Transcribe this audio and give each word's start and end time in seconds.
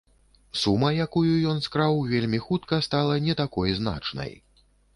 Сума, 0.61 0.89
якую 1.05 1.31
ён 1.51 1.61
скраў, 1.67 2.01
вельмі 2.15 2.39
хутка 2.47 2.81
стала 2.89 3.21
не 3.29 3.39
такой 3.43 3.79
значнай. 3.85 4.37